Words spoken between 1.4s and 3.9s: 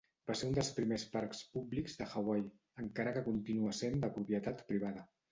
públics de Hawaii, encara que continua